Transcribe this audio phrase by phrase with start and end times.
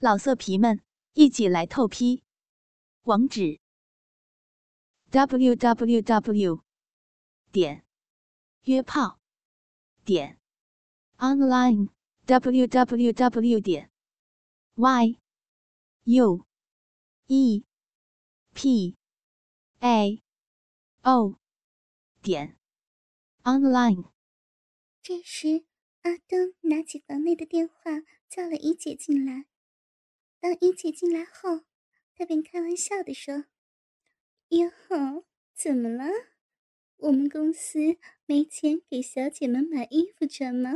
[0.00, 0.80] 老色皮们，
[1.14, 2.22] 一起来透批！
[3.02, 3.58] 网址
[5.10, 6.62] ：w w w
[7.50, 7.84] 点
[8.62, 9.18] 约炮
[10.04, 10.38] 点
[11.16, 11.88] online
[12.26, 13.90] w w w 点
[14.76, 15.18] y
[16.04, 16.46] u
[17.26, 17.64] e
[18.54, 18.96] p
[19.80, 20.22] a
[21.02, 21.40] o
[22.22, 22.56] 点
[23.42, 24.12] online。
[25.02, 25.64] 这时，
[26.02, 29.46] 阿东拿起房内的电话，叫了怡姐进来。
[30.40, 31.64] 当怡姐进来后，
[32.14, 33.46] 他便开玩笑的说
[34.50, 35.24] ：“哟，
[35.54, 36.04] 怎么了？
[36.96, 40.74] 我们公司没钱给小姐们买衣服穿吗？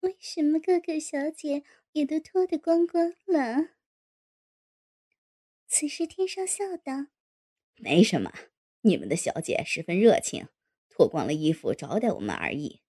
[0.00, 3.70] 为什么各个小姐也都脱得光光了？”
[5.66, 7.08] 此时，天少笑道
[7.76, 8.32] ：“没什么，
[8.82, 10.48] 你们的小姐十分热情，
[10.90, 12.82] 脱光了衣服招待我们而已。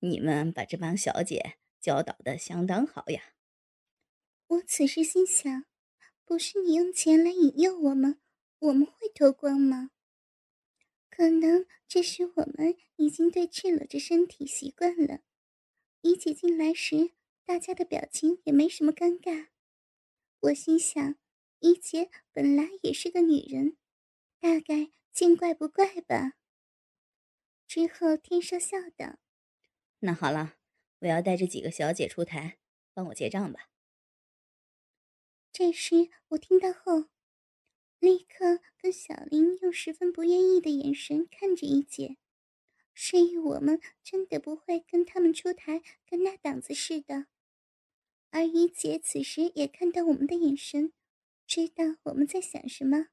[0.00, 3.34] 你们把这帮小姐教导的相当好呀。”
[4.48, 5.66] 我此时心想：
[6.24, 8.18] 不是你用钱来引诱我们，
[8.60, 9.90] 我们会脱光吗？
[11.10, 15.20] 可能这时我们已经对赤裸着身体习惯了。
[16.00, 17.10] 怡姐进来时，
[17.44, 19.48] 大家的表情也没什么尴尬。
[20.40, 21.16] 我心想，
[21.58, 23.76] 怡姐本来也是个女人，
[24.40, 26.32] 大概见怪不怪吧。
[27.66, 29.18] 之后，天少笑道
[30.00, 30.54] ：“那好了，
[31.00, 32.56] 我要带着几个小姐出台，
[32.94, 33.68] 帮我结账吧。”
[35.52, 37.08] 这时，我听到后，
[37.98, 42.16] 立刻跟小林用十分不愿意的眼神看着一姐，
[42.94, 47.26] 示意我们真的不会跟他们出台跟那档子似的。
[48.30, 50.92] 而一姐此时也看到我们的眼神，
[51.46, 53.08] 知道我们在想什么。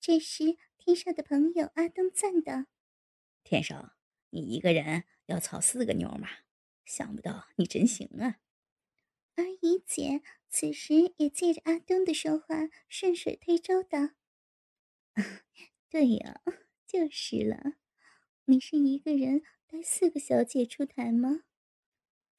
[0.00, 2.66] 这时，天少的朋友阿东赞道
[3.42, 3.94] ：“天少，
[4.30, 6.28] 你一个人要操四个妞吗？
[6.84, 8.38] 想不到你真行啊！”
[9.36, 10.22] 而怡姐
[10.58, 14.12] 此时也借着阿东的说话，顺水推舟道
[15.90, 16.40] ：“对呀，
[16.86, 17.74] 就是了。
[18.46, 21.42] 你是一个人带四个小姐出台吗？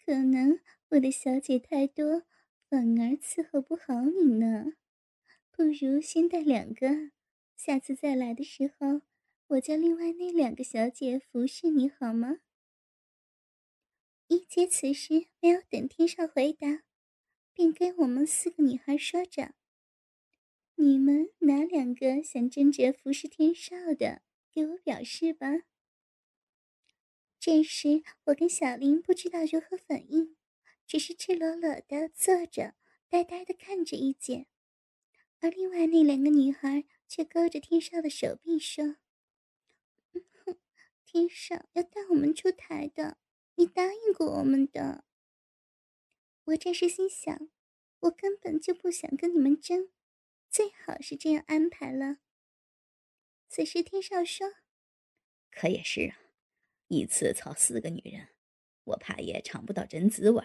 [0.03, 2.23] 可能我的小姐太多，
[2.67, 4.65] 反而伺候不好你呢。
[5.51, 7.11] 不如先带两个，
[7.55, 9.03] 下次再来的时候，
[9.49, 12.37] 我叫另外那两个小姐服侍你好吗？”
[14.27, 16.86] 一姐此时没有等天少回答。
[17.57, 19.55] 便跟我们四个女孩说着
[20.77, 25.47] ：“你们哪两个想争着服侍天少的，给我表示吧。”
[27.41, 30.37] 这时，我跟小林不知道如何反应，
[30.85, 32.75] 只是赤裸裸的坐着，
[33.09, 34.45] 呆呆的看着一姐，
[35.39, 38.97] 而另外那两个女孩却勾着天少的手臂说
[41.03, 43.17] ：“天少要带我们出台的，
[43.55, 45.05] 你答应过我们的。”
[46.47, 47.49] 我这时心想，
[47.99, 49.89] 我根本就不想跟你们争，
[50.49, 52.19] 最好是这样安排了。
[53.49, 54.47] 此时天少说
[55.51, 56.17] ：“可也是啊，
[56.87, 58.29] 一次操四个女人，
[58.85, 60.41] 我怕也尝不到真滋味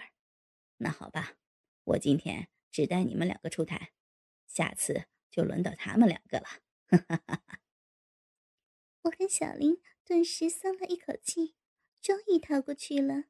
[0.78, 1.36] 那好吧，
[1.84, 3.92] 我今天只带你们两个出台，
[4.48, 6.46] 下次就轮到他们两个了。”
[6.90, 7.60] 哈哈哈哈
[9.02, 11.54] 我跟小林顿时松了一口气，
[12.00, 13.26] 终于逃过去了。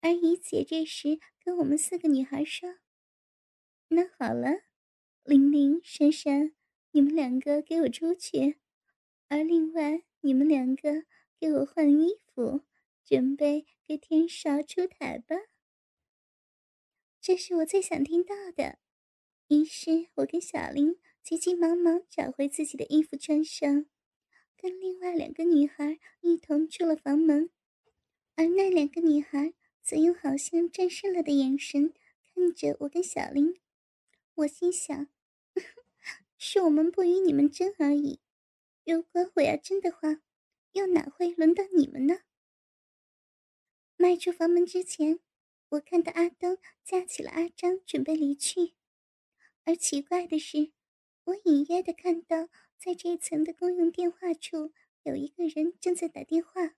[0.00, 2.76] 而怡姐这时跟我们四个女孩说
[3.88, 4.60] ：“那好了，
[5.24, 6.54] 玲玲、珊珊，
[6.92, 8.58] 你们两个给我出去，
[9.28, 11.04] 而另外你们两个
[11.40, 12.62] 给我换衣服，
[13.04, 15.36] 准备给天少出台吧。”
[17.20, 18.78] 这是我最想听到的。
[19.48, 23.86] 于是我跟小林急急忙忙找回自己的衣服穿上，
[24.56, 27.50] 跟另外两个女孩一同出了房门，
[28.36, 29.54] 而那两个女孩。
[29.88, 31.94] 则用好像战胜了的眼神
[32.34, 33.58] 看着我跟小林，
[34.34, 35.08] 我心想：
[36.36, 38.20] 是我们不与你们争而已。
[38.84, 40.20] 如果我要争的话，
[40.72, 42.18] 又哪会轮到你们呢？
[43.96, 45.20] 迈出房门之前，
[45.70, 48.74] 我看到阿东架起了阿张，准备离去。
[49.64, 50.70] 而奇怪的是，
[51.24, 54.70] 我隐约的看到，在这层的公用电话处，
[55.04, 56.76] 有一个人正在打电话，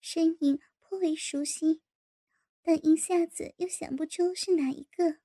[0.00, 1.82] 身影颇为熟悉。
[2.64, 5.18] 但一下子又想不出是哪一个，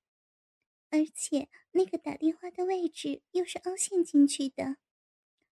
[0.89, 4.77] 而且那个打电话的位置又是凹陷进去的。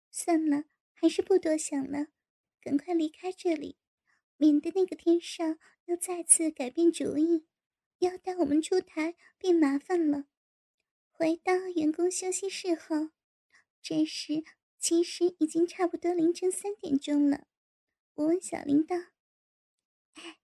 [0.10, 0.64] 算了，
[0.94, 2.08] 还是不多想了，
[2.62, 3.78] 赶快离开这里，
[4.38, 5.44] 免得那个天少
[5.86, 7.46] 又再次改变主意，
[8.00, 10.26] 要带我们出台变麻烦了。
[11.12, 13.10] 回到员工休息室后，
[13.82, 14.46] 这时
[14.80, 17.48] 其实已经差不多凌晨三点钟了。
[18.14, 18.96] 我问小林道
[20.16, 20.40] ：“哎，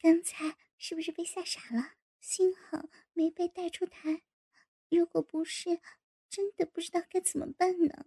[0.00, 1.92] 刚才？”是不是被吓傻了？
[2.18, 4.24] 幸好没被带出台。
[4.88, 5.80] 如果不是，
[6.28, 8.06] 真的不知道该怎么办呢。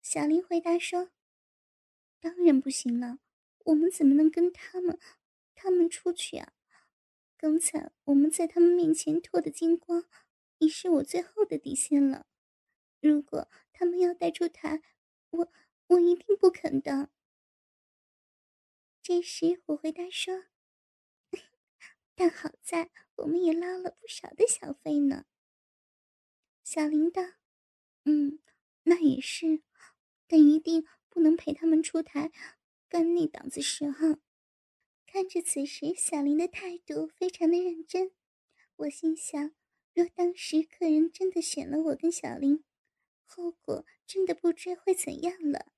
[0.00, 1.10] 小林回答说
[2.22, 3.18] ：“当然不行了，
[3.64, 4.96] 我们怎么能跟他们
[5.56, 6.52] 他们出去啊？
[7.36, 10.04] 刚才我们在他们面前脱的精光，
[10.58, 12.28] 已是我最后的底线了。
[13.00, 14.80] 如果他们要带出台，
[15.30, 15.52] 我
[15.88, 17.10] 我一定不肯的。”
[19.02, 20.44] 这时我回答说
[22.14, 25.26] ：“但好在我们也捞了不少的小费呢。”
[26.64, 27.22] 小林道
[28.04, 28.38] ：“嗯，
[28.84, 29.62] 那也是。”
[30.28, 32.32] 但一定不能陪他们出台
[32.88, 34.18] 干那档子事哈！
[35.04, 38.12] 看着此时小林的态度非常的认真，
[38.76, 39.54] 我心想：
[39.92, 42.64] 若当时客人真的选了我跟小林，
[43.26, 45.70] 后果真的不知会怎样了。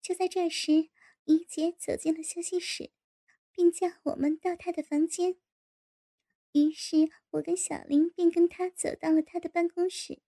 [0.00, 0.88] 就在这时，
[1.24, 2.92] 怡姐走进了休息室，
[3.56, 5.36] 并叫我们到他的房间。
[6.52, 10.20] 于是我跟小林便跟他走到了他的办公室。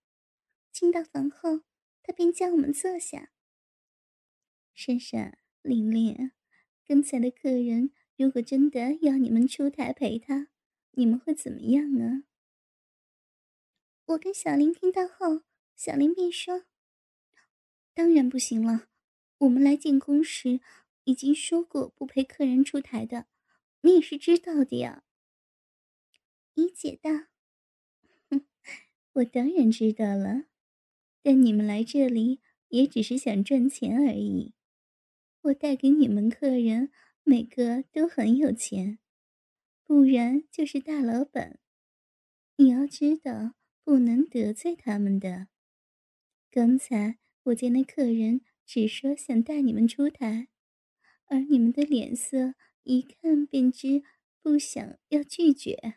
[0.73, 1.61] 进到房后。
[2.09, 3.33] 他便叫我们坐下。
[4.75, 6.33] 珊珊、玲玲，
[6.87, 10.49] 刚才的客人如果真的要你们出台陪他，
[10.93, 12.25] 你们会怎么样呢？
[14.07, 15.43] 我跟小林听到后，
[15.77, 16.65] 小林便说
[17.93, 18.89] ：“当然不行了，
[19.37, 20.63] 我们来进宫时
[21.08, 23.25] 已经说过不陪客人出台的，
[23.81, 25.05] 你也是知道的呀。”
[26.52, 27.10] 怡姐道
[28.28, 28.44] ：“哼，
[29.14, 30.44] 我当然知道了。”
[31.22, 34.52] 但你们来这里也只是想赚钱而已。
[35.40, 36.90] 我带给你们客人
[37.22, 38.99] 每个都很有钱，
[39.84, 41.58] 不然就是大老板。
[42.56, 45.49] 你要知道，不能得罪他们的。
[46.50, 50.49] 刚才我见那客人只说想带你们出台，
[51.29, 54.03] 而你们的脸色一看便知
[54.43, 55.95] 不想要拒绝。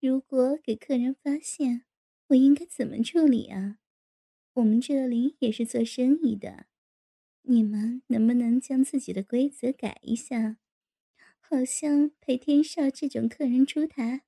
[0.00, 1.84] 如果给客人发现，
[2.28, 3.78] 我应该怎么处理啊？
[4.54, 6.66] 我们这里也是做生意的，
[7.42, 10.58] 你们能不能将自己的规则改一下？
[11.38, 14.22] 好像陪天少这种客人出台，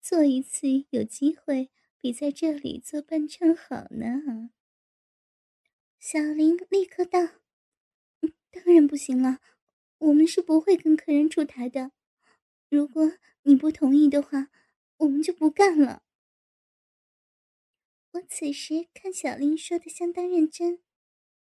[0.00, 4.50] 做一次有机会比在这里做半场好呢。
[5.98, 7.20] 小林立刻道
[8.56, 9.40] ：“当然不行了，
[9.98, 11.92] 我们是不会跟客人出台的。
[12.70, 14.48] 如果你不同意的话，
[14.96, 16.02] 我们就不干了。”
[18.12, 20.82] 我此时看小林说的相当认真，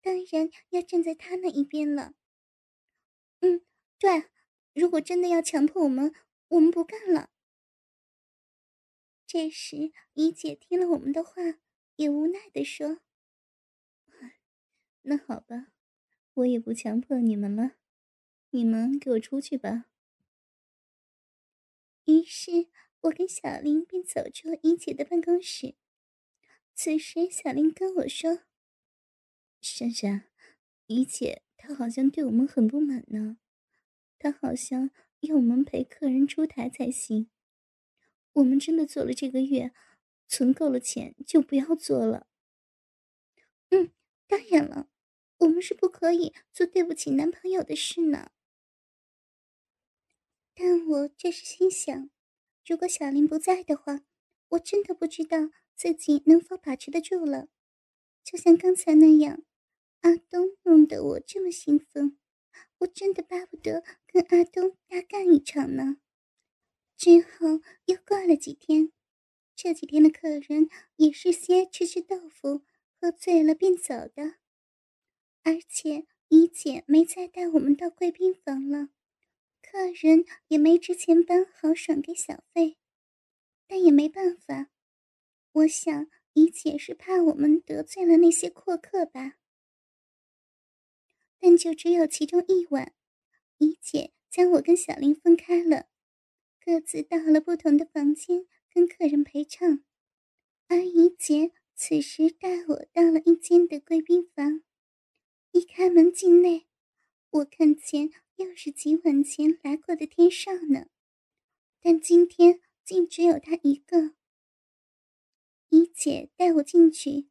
[0.03, 2.14] 当然要站在他那一边了。
[3.38, 3.64] 嗯，
[4.00, 4.25] 对，
[4.75, 6.12] 如果真的要强迫我们，
[6.49, 7.31] 我们不干了。
[9.29, 11.41] 这时，怡姐听了我们的话，
[11.94, 13.00] 也无奈的说
[15.03, 15.69] ：“那好吧，
[16.37, 17.73] 我也不强迫你们了，
[18.50, 19.87] 你们给我出去吧。”
[22.05, 22.69] 于是
[23.00, 25.75] 我跟小林便走出了怡姐的办公室。
[26.75, 28.43] 此时，小林跟我说
[29.62, 30.29] ：“珊珊，
[30.87, 33.39] 怡姐她好像对我们很不满呢，
[34.19, 34.91] 她好像
[35.21, 37.31] 要我们陪客人出台才行。
[38.35, 39.73] 我们真的做了这个月，
[40.29, 42.27] 存够了钱就不要做了。
[43.71, 43.91] ”“嗯，
[44.29, 44.91] 当然了，
[45.56, 48.31] 不是不可以做对不起男朋友的事呢。”
[50.55, 52.11] 但我这是心想，
[52.67, 54.03] 如果小林不在的话，
[54.49, 55.51] 我真的不知道。
[55.75, 57.48] 自己能否把持得住了？
[58.22, 59.43] 就像刚才那样，
[60.01, 62.19] 阿东弄得我这么兴奋，
[62.79, 65.98] 我真的巴不得跟阿东大干一场呢。
[66.96, 68.93] 之后又过了几天，
[69.55, 72.63] 这几天的客人也是些吃吃豆腐、
[72.98, 74.36] 喝醉了便走的，
[75.46, 78.88] 而且怡姐没再带我们到贵宾房了，
[79.62, 82.79] 客人也没之前般豪爽给小费，
[83.69, 84.72] 但也没办法。
[85.53, 89.34] 我想，怡姐是怕我们得罪了那些阔客吧。
[91.38, 92.93] 但就只有其中一晚，
[93.58, 95.86] 怡姐将我跟小林分开了，
[96.60, 99.84] 各自到了不同的房间跟客人陪唱。
[100.67, 104.65] 而怡姐此时带我到了一间的贵宾房，
[105.56, 106.67] 一开门进内，
[107.31, 110.89] 我看见又是几晚前来过的天少呢，
[111.81, 114.15] 但今天竟只有他一个。
[115.70, 117.31] 怡姐带我进去，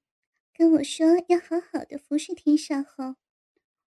[0.52, 3.18] 跟我说要好好的服侍天少后，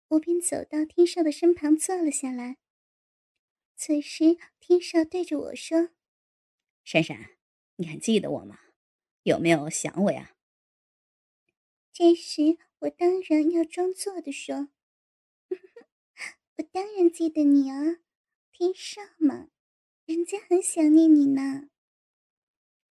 [0.09, 2.59] 我便走到天少的身旁坐了下来。
[3.75, 5.88] 此时，天少对着我说
[6.85, 7.38] ：“珊珊，
[7.76, 8.59] 你还记得我吗？
[9.23, 10.37] 有没有想我呀？”
[11.90, 14.68] 这时，我当然要装作的说
[16.59, 17.97] ：“我当然记得你啊，
[18.52, 19.49] 天少嘛。”
[20.06, 21.68] 人家很想念你呢。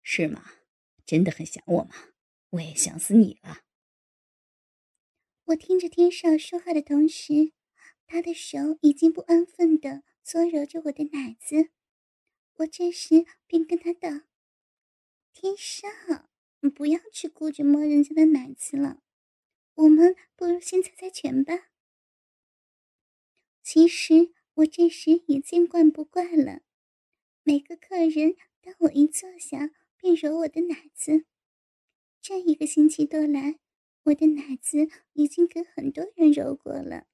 [0.01, 0.43] 是吗？
[1.05, 1.93] 真的很想我吗？
[2.51, 3.63] 我也想死你了。
[5.45, 7.51] 我听着天少说话的同时，
[8.07, 11.71] 他的手已经不安分的搓揉着我的奶子。
[12.55, 14.27] 我这时便跟他道
[15.33, 15.87] ：“天少，
[16.61, 19.01] 你不要去顾着摸人家的奶子了，
[19.75, 21.67] 我们不如先猜猜拳吧。”
[23.63, 26.61] 其实我这时也见惯不怪了，
[27.43, 31.25] 每个客人当我一坐下便揉我的奶子，
[32.21, 33.59] 这一个星期多来，
[34.03, 37.05] 我的奶子已经给很多人揉过了，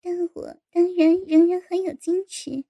[0.00, 2.64] 但我当然仍然很有矜持。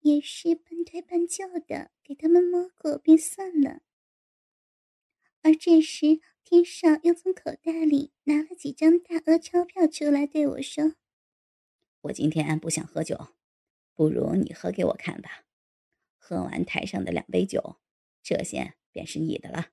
[0.00, 3.80] 也是半推半就的给他们摸过便算了。
[5.42, 10.94] 而这时，天少又从口袋里拿了几张大额钞票出来，对我说
[12.02, 13.28] ：“我今天不想喝酒，
[13.94, 15.46] 不如你喝给我看吧。
[16.18, 17.76] 喝完台上的两杯酒，
[18.22, 19.70] 这些便是你的了。”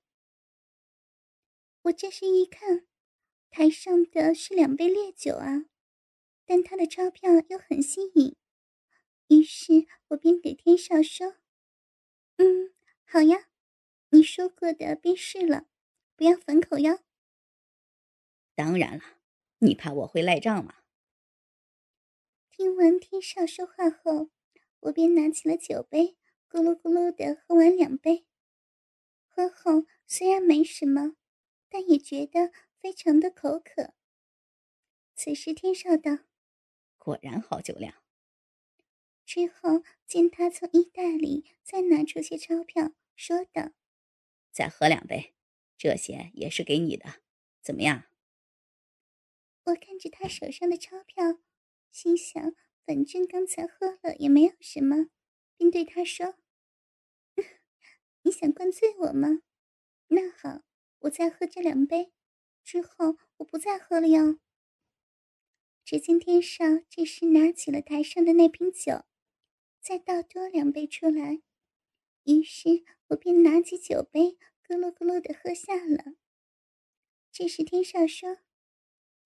[1.82, 2.86] 我这时一看，
[3.50, 5.66] 台上的是两杯烈酒啊，
[6.46, 8.34] 但他的钞票又很新颖。
[9.28, 11.36] 于是我便给天少说
[12.38, 12.72] ：“嗯，
[13.04, 13.48] 好呀，
[14.08, 15.66] 你说过的便是了，
[16.22, 17.00] 不要反口哟。”
[18.54, 19.02] 当然了，
[19.58, 20.84] 你怕我会赖账吗？
[22.48, 24.30] 听完天少说话后，
[24.78, 26.16] 我便拿起了酒杯，
[26.48, 28.24] 咕噜咕噜的喝完两杯。
[29.26, 31.16] 喝后虽然没什么，
[31.68, 33.92] 但也觉得非常的口渴。
[35.16, 36.18] 此时天少道
[36.98, 38.00] ：“果然好酒量。”
[39.26, 43.72] 之后，见他从衣袋里再拿出些钞票，说道
[44.52, 45.34] ：“再喝两杯，
[45.82, 47.16] 这些也是给你的，
[47.60, 48.04] 怎么样？”
[49.66, 51.40] 我看着他手上的钞票，
[51.90, 52.54] 心想：
[52.86, 55.08] 反正刚才喝了也没有什么，
[55.56, 56.36] 便对他说
[58.22, 59.42] ：“你想灌醉我吗？
[60.06, 60.62] 那好，
[61.00, 62.12] 我再喝这两杯，
[62.62, 64.38] 之后我不再喝了哟。”
[65.84, 69.02] 只见天少这时拿起了台上的那瓶酒。
[69.80, 71.42] 再倒多两杯出来，
[72.22, 76.14] 于是我便拿起酒杯，咕噜咕噜的喝下了。
[77.30, 78.38] 这时天少说：“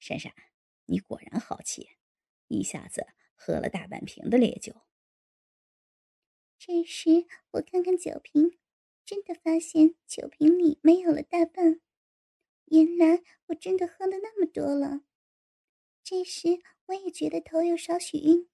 [0.01, 0.33] 珊珊，
[0.87, 1.91] 你果然好气，
[2.49, 4.75] 一下子喝了大半瓶的烈酒。”
[6.59, 8.59] 这时我看看酒瓶，
[9.05, 11.81] 真的发现酒瓶里没有了大半，
[12.65, 15.03] 原来我真的喝了那么多了。
[16.03, 18.49] 这时我也觉得头有少许晕。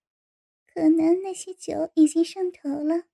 [0.67, 3.05] 可能那些酒已经上头了，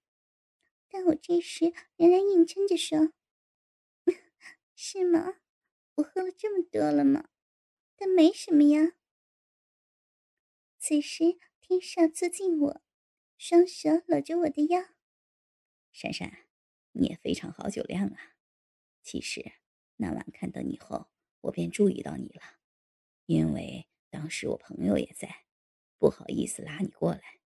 [0.89, 3.13] 但我这时仍然硬撑着说
[4.80, 5.40] ：“是吗？
[5.97, 7.30] 我喝了这么多了吗？
[7.97, 8.92] 但没什么呀。”
[10.78, 12.82] 此时天少坐近我，
[13.37, 14.80] 双手搂着我的腰。
[15.90, 16.47] 珊珊，
[16.92, 18.37] 你也非常好酒量啊。
[19.02, 19.50] 其实
[19.97, 22.61] 那晚看到你后，我便注意到你了，
[23.26, 25.47] 因为当时我朋友也在，
[25.99, 27.40] 不好意思拉你过来。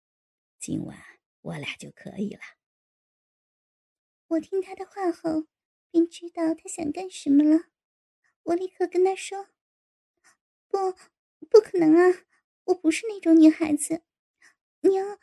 [0.60, 1.02] 今晚
[1.40, 2.42] 我俩就可以了。
[4.28, 5.48] 我听他的话后，
[5.92, 7.66] 便知道他想干什么了。
[8.44, 9.50] 我立刻跟他说
[10.68, 10.94] ：“不，
[11.50, 12.26] 不可能啊！
[12.66, 14.02] 我不是那种女孩子。
[14.80, 15.20] 你要，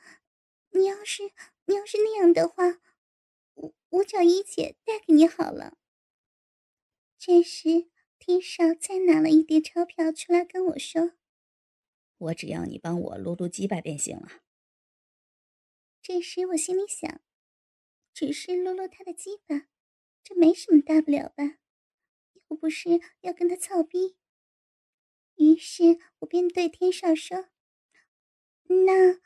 [0.71, 1.33] 你要是，
[1.65, 2.81] 你要是那样的话，
[3.55, 5.79] 我我找一姐带给你好了。”
[7.19, 11.15] 这时，天少再拿了一叠钞票出来跟我说
[12.19, 14.43] ：“我只要你帮我撸撸鸡巴便行了。”
[16.01, 17.21] 这时我心里想，
[18.15, 19.67] 只是撸撸他的鸡巴，
[20.29, 21.57] 这没什么大不了吧？
[22.51, 24.19] 又不是要跟他操逼。
[25.37, 27.49] 于是我便对天少说
[28.85, 29.19] ：“那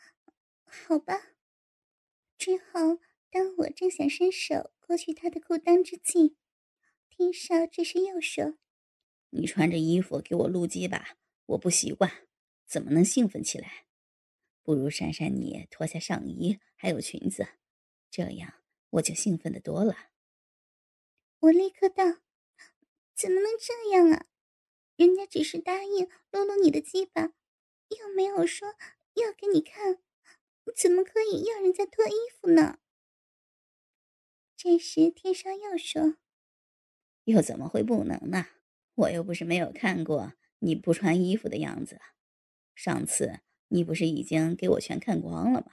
[0.64, 1.32] 好吧。”
[2.38, 3.00] 之后，
[3.32, 6.36] 当我正想伸手过去他的裤裆之际，
[7.08, 8.56] 天少这时又说
[9.30, 11.16] ：“你穿着衣服给我撸鸡巴，
[11.46, 12.28] 我不习惯，
[12.64, 13.86] 怎么能兴奋起来？”
[14.62, 17.44] 不如珊珊，你脱下上衣，还有裙子，
[18.08, 20.11] 这样我就兴奋的多了。
[21.42, 22.04] 我立刻道
[23.16, 24.26] ：“怎么能这样啊？
[24.94, 27.32] 人家只是答应搂搂你的鸡巴，
[27.88, 28.76] 又没有说
[29.14, 29.98] 要给你看，
[30.76, 32.78] 怎么可以要人家脱衣服呢？”
[34.56, 36.18] 这时天上又说
[37.24, 38.46] ：“又怎么会不能呢？
[38.94, 42.00] 我又不是没有看过你不穿衣服的样子，
[42.74, 43.40] 上次。”
[43.74, 45.72] 你不是已经给我全看光了吗？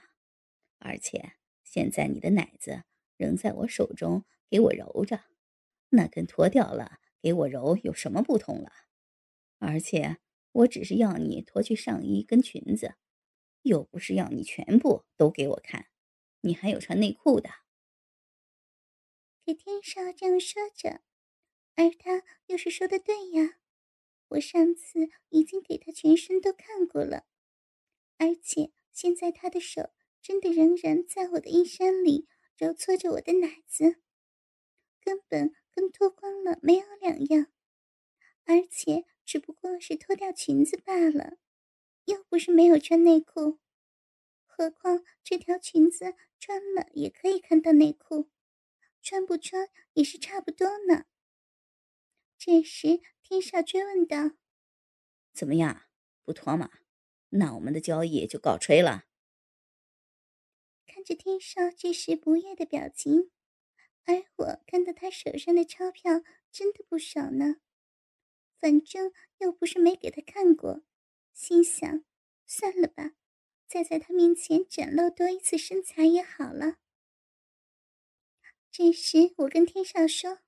[0.78, 2.84] 而且现在你的奶子
[3.18, 5.20] 仍在我手中，给我揉着，
[5.90, 8.72] 那跟脱掉了给我揉有什么不同了？
[9.58, 10.18] 而且
[10.52, 12.94] 我只是要你脱去上衣跟裙子，
[13.62, 15.86] 又不是要你全部都给我看，
[16.40, 17.50] 你还有穿内裤的。
[19.44, 21.02] 给天少这样说着，
[21.74, 23.58] 而他又是说的对呀。
[24.28, 27.26] 我上次已经给他全身都看过了，
[28.16, 29.90] 而且现在他的手
[30.22, 34.00] 真的仍然在我的衣衫里揉搓着我的奶子，
[35.02, 37.46] 根本跟脱光了没有两样，
[38.44, 41.38] 而且只不过是脱掉裙子罢了，
[42.04, 43.58] 又不是没有穿内裤。
[44.44, 48.28] 何况这条裙子穿了也可以看到内裤，
[49.00, 51.06] 穿不穿也是差不多呢。
[52.36, 54.32] 这时，天少追问道
[55.32, 55.84] ：“怎么样，
[56.24, 56.70] 不脱吗？
[57.30, 59.06] 那我们的交易就告吹了。”
[60.86, 63.30] 看着天少这时不悦的表情，
[64.06, 67.56] 而我看到他手上的钞票真的不少呢。
[68.58, 70.82] 反正又不是没给他看过，
[71.32, 72.04] 心想：
[72.46, 73.12] 算了吧。
[73.66, 76.78] 再在他面前展露多一次身材也好了。
[78.72, 80.40] 这时，我跟天少说：“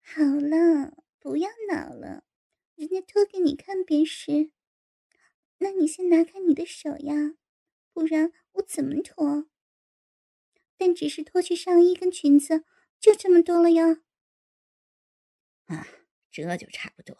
[0.00, 2.24] 好了，不要恼了，
[2.76, 4.52] 人家脱给你看便是。
[5.58, 7.34] 那你先拿开你的手呀，
[7.92, 9.48] 不然我怎么脱？
[10.82, 12.64] 但只是脱去上衣跟裙子，
[12.98, 14.02] 就这么多了呀。”
[15.66, 15.86] 啊，
[16.28, 17.16] 这就差不多。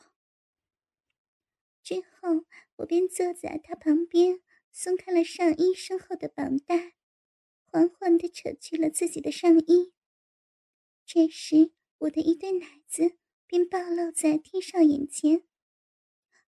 [1.80, 4.42] 之后，我便坐在他旁边。
[4.72, 6.94] 松开了上衣身后的绑带，
[7.66, 9.92] 缓缓地扯去了自己的上衣。
[11.06, 13.16] 这时，我的一对奶子
[13.46, 15.46] 便暴露在天少眼前，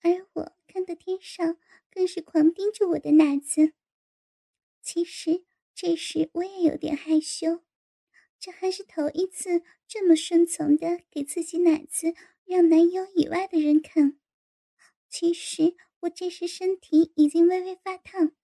[0.00, 1.44] 而我看到天少
[1.88, 3.74] 更是狂盯着我的奶子。
[4.82, 5.44] 其实
[5.76, 7.62] 这时我也有点害羞，
[8.40, 12.14] 这还是头一次这么顺从的给自己奶子
[12.46, 14.18] 让男友以外的人看。
[15.08, 15.76] 其实。
[16.00, 18.36] 我这时身体已经微微发烫，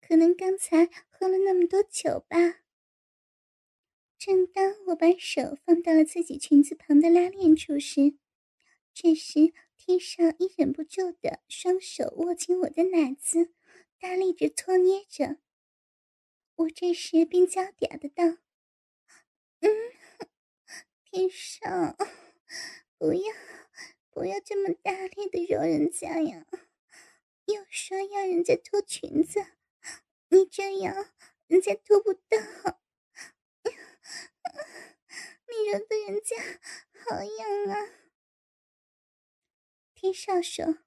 [0.00, 2.60] 可能刚才喝了那么多酒吧。
[4.18, 8.16] 正当我把手放到了自己裙子旁的拉链处时，
[8.92, 13.50] 这时天少已忍不住的双手握紧我的奶子，
[13.98, 15.38] 大力着搓捏着。
[16.56, 18.38] 我这时便娇嗲的道
[19.60, 19.68] ：“嗯，
[21.04, 21.96] 天少，
[22.96, 23.34] 不要，
[24.10, 26.46] 不要这么大力的揉人家呀。”
[27.46, 29.44] 又说要人家脱裙子，
[30.28, 31.12] 你这样
[31.46, 32.38] 人家脱不到。
[33.64, 33.70] 你
[35.70, 36.34] 揉的人家
[36.92, 37.76] 好痒啊！
[39.94, 40.78] 天少说：“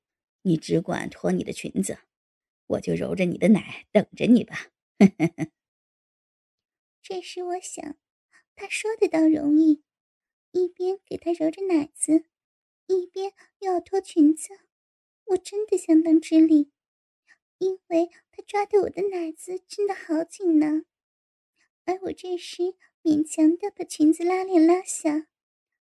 [0.43, 1.99] 你只管脱你的裙子，
[2.65, 4.71] 我就揉着你的奶等着你吧。
[7.09, 7.95] ”这时我想，
[8.53, 9.81] 他说的倒容易，
[10.51, 12.25] 一边给他揉着奶子，
[12.87, 14.49] 一边又要脱裙子。
[15.27, 16.69] 我真的相当吃力，
[17.59, 20.81] 因为他抓的我的奶子真的好紧呢。
[21.85, 25.29] 而我这时勉强的把裙子拉链拉下，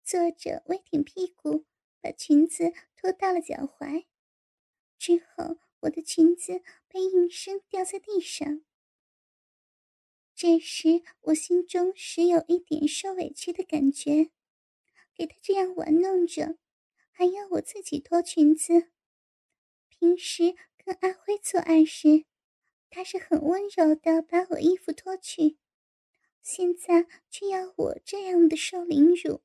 [0.04, 1.64] 坐着微挺屁股，
[2.00, 4.04] 把裙子拖到了脚踝。
[4.96, 8.62] 之后，我的裙子被应声掉在地上。
[10.40, 14.30] 这时，我心中时有一点受委屈的感觉，
[15.12, 16.56] 给他这样玩弄着，
[17.10, 18.92] 还要我自己脱裙子。
[19.88, 22.24] 平时跟阿辉做爱时，
[22.88, 25.58] 他是很温柔的把我衣服脱去，
[26.40, 29.42] 现在却要我这样的受凌辱，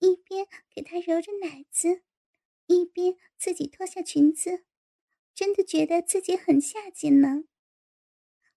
[0.00, 2.02] 一边给他揉着奶子，
[2.66, 4.64] 一边自己脱下裙子，
[5.32, 7.44] 真的觉得自己很下贱呢。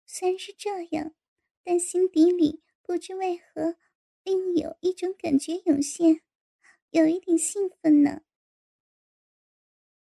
[0.08, 1.14] 虽然是这样，
[1.70, 3.76] 但心底里不知为何，
[4.24, 6.22] 另有一种感觉涌现，
[6.92, 8.22] 有一点兴奋呢。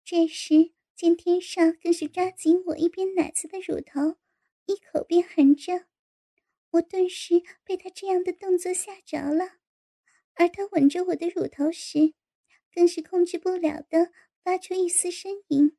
[0.06, 0.74] 这时。
[0.96, 4.18] 见天少更是抓紧我一边奶子的乳头，
[4.66, 5.86] 一口便含着，
[6.72, 9.60] 我顿时被他这样的动作吓着了。
[10.34, 12.16] 而他吻着我的乳头时，
[12.74, 14.12] 更是控制不了的
[14.44, 15.78] 发出一丝呻吟。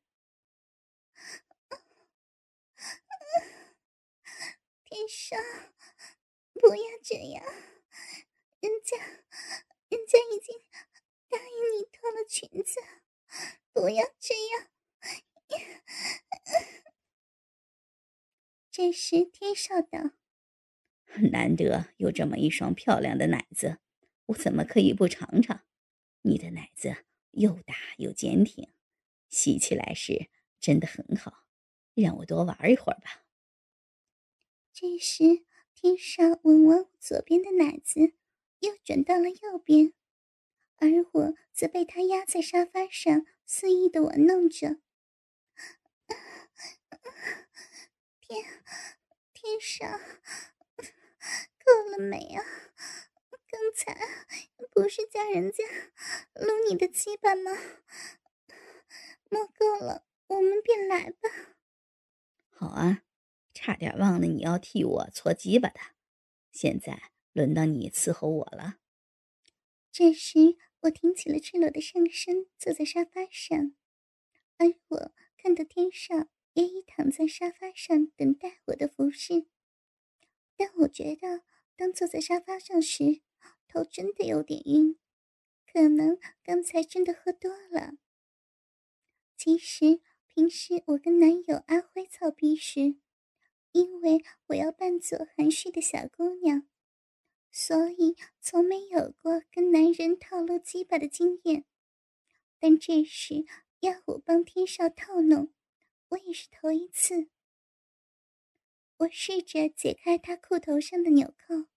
[4.91, 5.37] 天少，
[6.55, 7.45] 不要这样，
[8.61, 8.97] 人家，
[9.91, 10.59] 人家已经
[11.29, 12.81] 答应你脱了裙子，
[13.75, 14.71] 不要这样。
[18.71, 20.13] 这时，天少道
[21.33, 23.81] ：“难得有这么一双漂亮的奶子，
[24.25, 25.67] 我怎么可以不尝尝？
[26.23, 28.73] 你的奶子又大又坚挺，
[29.29, 31.45] 吸起来时真的很好，
[31.93, 33.25] 让我多玩一会儿吧。”
[34.81, 38.15] 这时，天少吻完我左边的奶子，
[38.61, 39.93] 又转到了右边，
[40.77, 44.77] 而我则被他压在沙发上，肆意的玩弄着。
[48.21, 48.45] 天，
[49.33, 49.99] 天上，
[50.79, 52.45] 够了没啊？
[53.51, 53.99] 刚才
[54.71, 55.65] 不是叫人家
[56.35, 57.51] 撸你的鸡巴吗？
[59.29, 61.29] 摸够了，我们便来吧。
[62.51, 63.03] 好啊，
[63.61, 65.81] 差点忘了你要替我搓鸡巴的，
[66.53, 68.79] 现在轮到你伺候我了。
[69.91, 73.75] 这时，我挺起了赤裸的上身，坐在沙发上，
[74.59, 79.49] 而我看到天上也已躺在沙发上等待我的服侍。
[80.57, 81.43] 但我觉得，
[81.75, 83.23] 当坐在沙发上时，
[83.67, 84.97] 头真的有点晕，
[85.67, 87.95] 可能刚才真的喝多了。
[89.37, 92.95] 其实平时我跟男友阿辉操逼时，
[93.79, 96.67] 因为我要扮作含蓄的小姑娘，
[97.53, 101.65] 所以从没有过跟男人套路鸡巴的经验。
[102.59, 103.45] 但这时
[103.79, 105.55] 要我帮天少套弄，
[106.09, 107.29] 我也是头一次。
[108.97, 111.69] 我试着解开他裤头上的纽扣，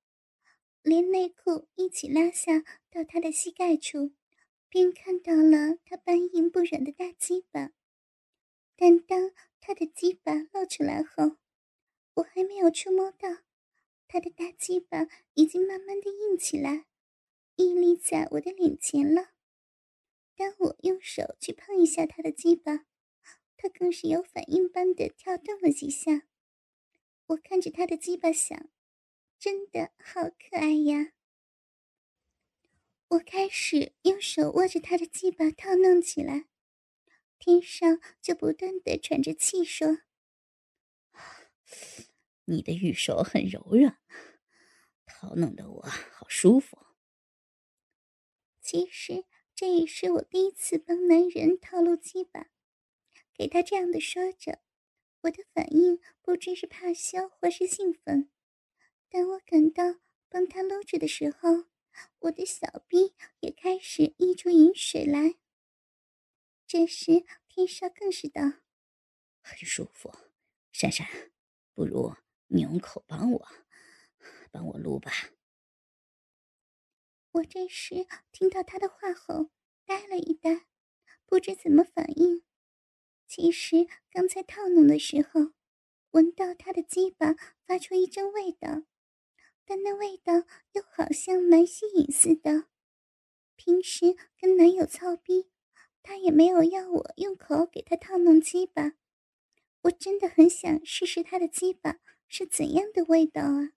[0.82, 4.14] 连内裤一起拉下到他的膝盖处，
[4.68, 7.74] 便看到了他半硬不软的大鸡巴。
[8.76, 11.38] 但当他的鸡巴露出来后，
[12.15, 13.30] 我还没有触摸到
[14.08, 16.86] 他的大鸡巴，已经慢慢的硬起来，
[17.56, 19.30] 屹立在我的脸前了。
[20.36, 22.86] 当我用手去碰一下他的鸡巴，
[23.56, 26.24] 他更是有反应般的跳动了几下。
[27.28, 28.69] 我看着他的鸡巴想，
[29.39, 31.13] 真的好可爱呀！
[33.10, 36.47] 我开始用手握着他的鸡巴套弄起来，
[37.39, 40.00] 天上就不断的喘着气说
[42.46, 43.98] ：“你的玉手很柔软，
[45.06, 46.78] 套弄得我好舒服。”
[48.62, 52.48] 其实这也是我第一次帮男人套路鸡巴，
[53.34, 54.60] 给他这样的说着。
[55.22, 58.32] 我的反应不知是怕羞或是兴奋，
[59.08, 61.66] 当我感到帮他搂着的时候，
[62.20, 65.36] 我的小臂也开始溢出饮水来。
[66.66, 68.42] 这时天少更是道
[69.44, 70.12] ：“很舒服，
[70.72, 71.31] 珊珊，
[71.82, 72.13] 不如
[72.46, 73.48] 你用口帮我，
[74.52, 75.12] 帮我撸吧。”
[77.34, 79.50] 我这时听到他的话后，
[79.88, 80.67] 呆了一呆，
[81.26, 82.44] 不知怎么反应。
[83.26, 85.54] 其实刚才套弄的时候，
[86.12, 87.34] 闻到他的鸡巴
[87.65, 88.84] 发出一阵味道，
[89.65, 90.34] 但那味道
[90.74, 92.67] 又好像蛮吸引似的。
[93.56, 95.50] 平时跟男友操逼，
[96.04, 98.94] 他也没有要我用口给他套弄鸡巴。
[99.84, 103.74] 我真的很想试试他的鸡巴是怎样的味道啊！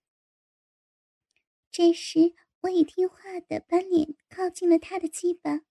[1.71, 5.63] 这时，我已听话的把脸靠近了他的鸡巴。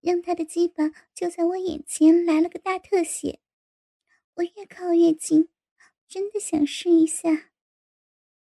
[0.00, 3.40] 让他的鸡巴就在我眼前来了个大特写，
[4.34, 5.48] 我越靠越近，
[6.06, 7.50] 真的想试一下。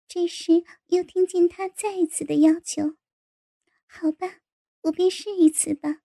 [0.07, 2.97] 这时又听见他再一次的要求
[3.89, 4.41] ：“好吧，
[4.83, 6.03] 我便试一次吧，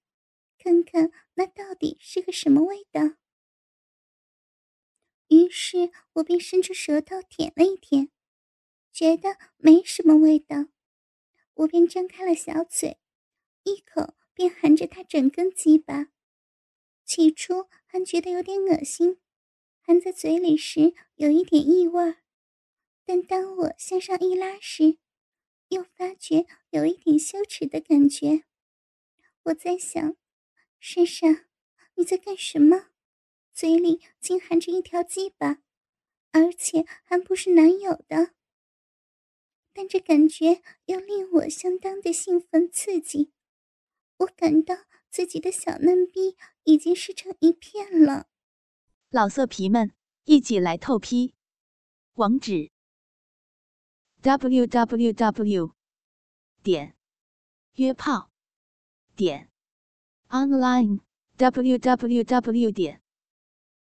[0.58, 3.16] 看看那到底是个什么味道。”
[5.32, 8.12] 于是我便伸出舌头舔了一舔，
[8.92, 10.68] 觉得没什么味道，
[11.56, 13.00] 我便张开了小嘴，
[13.64, 14.14] 一口。
[14.34, 16.08] 便含着他整根鸡巴，
[17.04, 19.20] 起初还觉得有点恶心，
[19.82, 22.16] 含在嘴里时有一点异味
[23.06, 24.98] 但当我向上一拉时，
[25.68, 28.46] 又发觉有一点羞耻的感觉。
[29.44, 30.16] 我在想，
[30.80, 31.48] 珊珊，
[31.96, 32.91] 你在干什么？
[33.62, 35.62] 嘴里竟含着一条鸡巴，
[36.32, 38.34] 而且还不是男友的。
[39.72, 43.32] 但这感觉又令我相当的兴奋刺激。
[44.18, 44.76] 我感到
[45.12, 48.26] 自己的小嫩逼已经湿成一片了。
[49.12, 49.94] 老色皮们，
[50.24, 51.36] 一起来透批！
[52.14, 52.72] 网址
[54.22, 55.76] ：w w w
[56.64, 56.98] 点
[57.76, 58.32] 约炮
[59.16, 59.52] 点
[60.30, 61.02] online
[61.38, 63.04] w w w 点